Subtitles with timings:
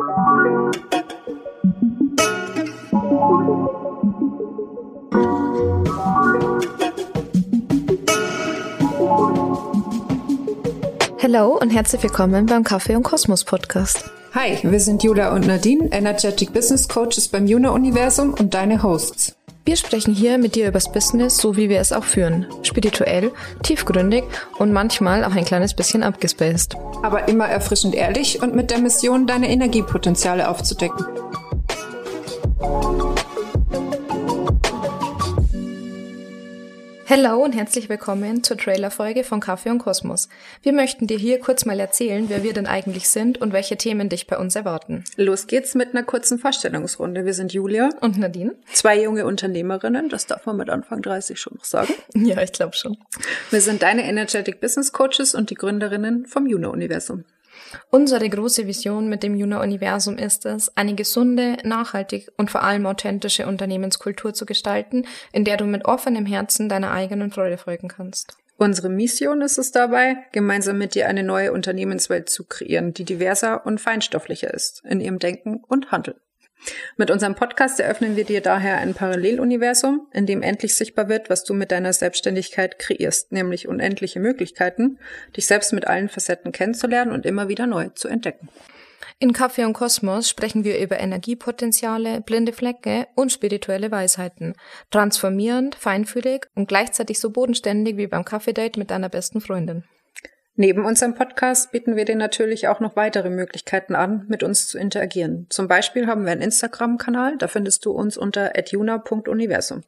[0.00, 0.72] Hallo
[11.60, 14.10] und herzlich willkommen beim Kaffee und Kosmos Podcast.
[14.34, 19.36] Hi, wir sind Julia und Nadine, Energetic Business Coaches beim Juna Universum und deine Hosts.
[19.64, 22.46] Wir sprechen hier mit dir übers Business, so wie wir es auch führen.
[22.62, 23.30] Spirituell,
[23.62, 24.24] tiefgründig
[24.58, 26.76] und manchmal auch ein kleines bisschen abgespaced.
[27.02, 31.04] Aber immer erfrischend ehrlich und mit der Mission, deine Energiepotenziale aufzudecken.
[37.10, 40.28] Hallo und herzlich willkommen zur Trailerfolge von Kaffee und Kosmos.
[40.62, 44.08] Wir möchten dir hier kurz mal erzählen, wer wir denn eigentlich sind und welche Themen
[44.08, 45.02] dich bei uns erwarten.
[45.16, 47.24] Los geht's mit einer kurzen Vorstellungsrunde.
[47.24, 48.54] Wir sind Julia und Nadine.
[48.72, 51.92] Zwei junge Unternehmerinnen, das darf man mit Anfang 30 schon noch sagen.
[52.14, 52.96] Ja, ich glaube schon.
[53.50, 57.24] Wir sind deine Energetic Business Coaches und die Gründerinnen vom Juno-Universum.
[57.90, 63.46] Unsere große Vision mit dem Juna-Universum ist es, eine gesunde, nachhaltig und vor allem authentische
[63.46, 68.36] Unternehmenskultur zu gestalten, in der du mit offenem Herzen deiner eigenen Freude folgen kannst.
[68.56, 73.64] Unsere Mission ist es dabei, gemeinsam mit dir eine neue Unternehmenswelt zu kreieren, die diverser
[73.64, 76.20] und feinstofflicher ist in ihrem Denken und Handeln.
[76.96, 81.44] Mit unserem Podcast eröffnen wir dir daher ein Paralleluniversum, in dem endlich sichtbar wird, was
[81.44, 84.98] du mit deiner Selbstständigkeit kreierst, nämlich unendliche Möglichkeiten,
[85.36, 88.48] dich selbst mit allen Facetten kennenzulernen und immer wieder neu zu entdecken.
[89.22, 94.54] In Kaffee und Kosmos sprechen wir über Energiepotenziale, blinde Flecke und spirituelle Weisheiten.
[94.90, 99.84] Transformierend, feinfühlig und gleichzeitig so bodenständig wie beim Kaffee-Date mit deiner besten Freundin.
[100.56, 104.78] Neben unserem Podcast bieten wir dir natürlich auch noch weitere Möglichkeiten an, mit uns zu
[104.78, 105.46] interagieren.
[105.48, 109.84] Zum Beispiel haben wir einen Instagram-Kanal, da findest du uns unter adjuna.universum.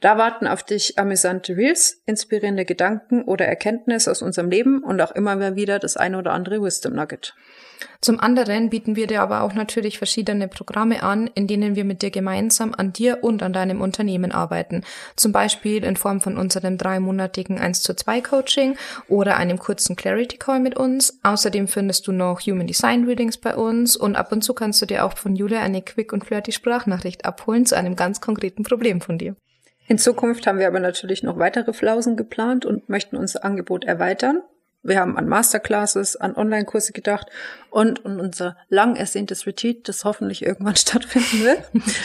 [0.00, 5.10] Da warten auf dich amüsante Reels, inspirierende Gedanken oder Erkenntnisse aus unserem Leben und auch
[5.10, 7.34] immer wieder das eine oder andere Wisdom Nugget.
[8.00, 12.02] Zum anderen bieten wir dir aber auch natürlich verschiedene Programme an, in denen wir mit
[12.02, 14.84] dir gemeinsam an dir und an deinem Unternehmen arbeiten.
[15.16, 18.76] Zum Beispiel in Form von unserem dreimonatigen 1 zu 2 Coaching
[19.08, 21.18] oder einem kurzen Clarity Call mit uns.
[21.22, 24.86] Außerdem findest du noch Human Design Readings bei uns und ab und zu kannst du
[24.86, 29.00] dir auch von Julia eine quick und flirty Sprachnachricht abholen zu einem ganz konkreten Problem
[29.00, 29.36] von dir.
[29.88, 34.42] In Zukunft haben wir aber natürlich noch weitere Flausen geplant und möchten unser Angebot erweitern.
[34.86, 37.28] Wir haben an Masterclasses, an Online-Kurse gedacht
[37.70, 41.62] und, und unser lang ersehntes Retreat, das hoffentlich irgendwann stattfinden wird.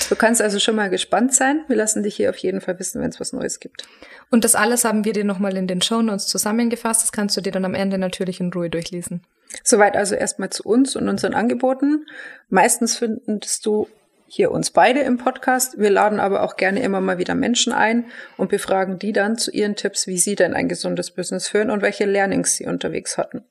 [0.09, 1.64] Du kannst also schon mal gespannt sein.
[1.68, 3.88] Wir lassen dich hier auf jeden Fall wissen, wenn es was Neues gibt.
[4.30, 7.03] Und das alles haben wir dir nochmal in den Show Notes zusammengefasst.
[7.03, 9.22] Das kannst du dir dann am Ende natürlich in Ruhe durchlesen.
[9.64, 12.06] Soweit also erstmal zu uns und unseren Angeboten.
[12.50, 13.88] Meistens findest du
[14.34, 15.78] hier uns beide im Podcast.
[15.78, 18.06] Wir laden aber auch gerne immer mal wieder Menschen ein
[18.38, 21.81] und befragen die dann zu ihren Tipps, wie sie denn ein gesundes Business führen und
[21.81, 23.44] welche Learnings sie unterwegs hatten.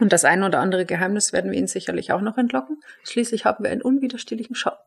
[0.00, 2.80] Und das ein oder andere Geheimnis werden wir Ihnen sicherlich auch noch entlocken.
[3.04, 4.78] Schließlich haben wir einen unwiderstehlichen Shop.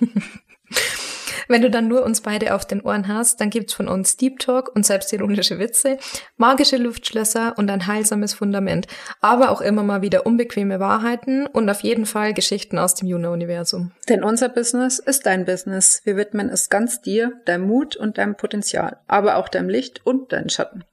[1.48, 4.38] Wenn du dann nur uns beide auf den Ohren hast, dann gibt's von uns Deep
[4.38, 5.98] Talk und selbstironische Witze,
[6.36, 8.86] magische Luftschlösser und ein heilsames Fundament,
[9.20, 13.92] aber auch immer mal wieder unbequeme Wahrheiten und auf jeden Fall Geschichten aus dem Juna-Universum.
[14.08, 16.02] Denn unser Business ist dein Business.
[16.04, 20.32] Wir widmen es ganz dir, deinem Mut und deinem Potenzial, aber auch deinem Licht und
[20.32, 20.84] deinen Schatten.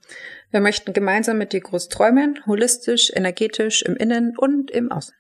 [0.51, 5.15] Wir möchten gemeinsam mit dir groß träumen, holistisch, energetisch, im Innen und im Außen.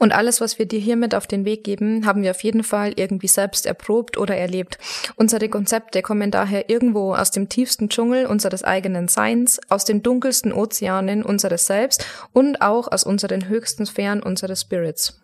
[0.00, 2.94] Und alles, was wir dir hiermit auf den Weg geben, haben wir auf jeden Fall
[2.96, 4.78] irgendwie selbst erprobt oder erlebt.
[5.14, 10.54] Unsere Konzepte kommen daher irgendwo aus dem tiefsten Dschungel unseres eigenen Seins, aus den dunkelsten
[10.54, 15.19] Ozeanen unseres Selbst und auch aus unseren höchsten Sphären unseres Spirits.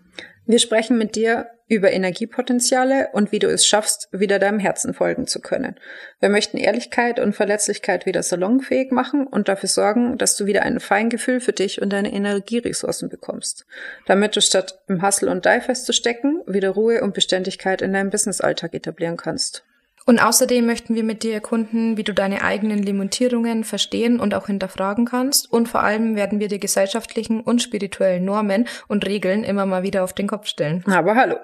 [0.46, 5.26] Wir sprechen mit dir über Energiepotenziale und wie du es schaffst, wieder deinem Herzen folgen
[5.26, 5.74] zu können.
[6.20, 10.78] Wir möchten Ehrlichkeit und Verletzlichkeit wieder salonfähig machen und dafür sorgen, dass du wieder ein
[10.78, 13.66] Feingefühl für dich und deine Energieressourcen bekommst,
[14.06, 18.72] damit du statt im Hustle und Die festzustecken, wieder Ruhe und Beständigkeit in deinem Businessalltag
[18.74, 19.64] etablieren kannst.
[20.08, 24.46] Und außerdem möchten wir mit dir erkunden, wie du deine eigenen Limitierungen verstehen und auch
[24.46, 25.52] hinterfragen kannst.
[25.52, 30.04] Und vor allem werden wir die gesellschaftlichen und spirituellen Normen und Regeln immer mal wieder
[30.04, 30.84] auf den Kopf stellen.
[30.86, 31.36] Aber hallo.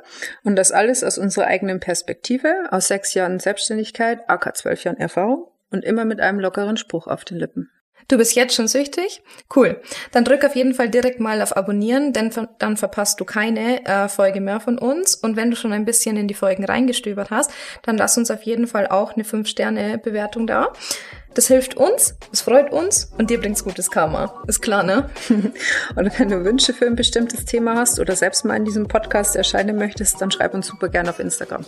[0.45, 5.49] Und das alles aus unserer eigenen Perspektive, aus sechs Jahren Selbstständigkeit, AK zwölf Jahren Erfahrung
[5.73, 7.69] und immer mit einem lockeren Spruch auf den Lippen.
[8.09, 9.23] Du bist jetzt schon süchtig?
[9.55, 9.81] Cool.
[10.11, 14.09] Dann drück auf jeden Fall direkt mal auf Abonnieren, denn dann verpasst du keine äh,
[14.09, 15.15] Folge mehr von uns.
[15.15, 17.51] Und wenn du schon ein bisschen in die Folgen reingestöbert hast,
[17.83, 20.73] dann lass uns auf jeden Fall auch eine 5-Sterne-Bewertung da.
[21.35, 24.43] Das hilft uns, es freut uns und dir bringt's gutes Karma.
[24.47, 25.09] Ist klar, ne?
[25.97, 29.35] und wenn du Wünsche für ein bestimmtes Thema hast oder selbst mal in diesem Podcast
[29.37, 31.65] erscheinen möchtest, dann schreib uns super gerne auf Instagram.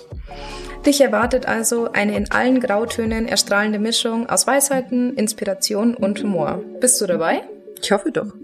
[0.85, 6.61] Dich erwartet also eine in allen Grautönen erstrahlende Mischung aus Weisheiten, Inspiration und Humor.
[6.81, 7.43] Bist du dabei?
[7.83, 8.44] Ich hoffe doch.